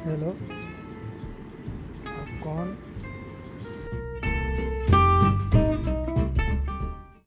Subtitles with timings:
[0.00, 0.28] Hello.
[2.10, 2.68] आप कौन?